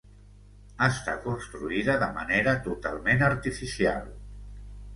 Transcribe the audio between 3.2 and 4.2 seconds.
artificial.